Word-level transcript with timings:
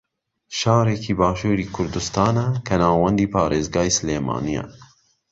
شارێکی 0.59 1.13
باشووری 1.21 1.67
کوردستانە 1.75 2.47
کە 2.67 2.75
ناوەندی 2.83 3.31
پارێزگای 3.35 3.95
سلێمانییە 3.97 4.63